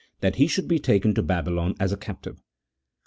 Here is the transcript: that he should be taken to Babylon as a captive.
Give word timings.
that 0.21 0.37
he 0.37 0.47
should 0.47 0.67
be 0.67 0.79
taken 0.79 1.13
to 1.13 1.21
Babylon 1.21 1.75
as 1.79 1.91
a 1.91 1.95
captive. 1.95 2.41